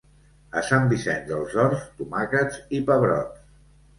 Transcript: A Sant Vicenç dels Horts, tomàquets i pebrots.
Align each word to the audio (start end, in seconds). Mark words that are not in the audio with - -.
A 0.59 0.61
Sant 0.67 0.87
Vicenç 0.93 1.27
dels 1.27 1.53
Horts, 1.63 1.85
tomàquets 2.01 2.57
i 2.79 2.83
pebrots. 2.89 3.45